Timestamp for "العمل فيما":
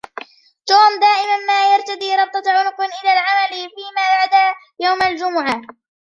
3.13-4.01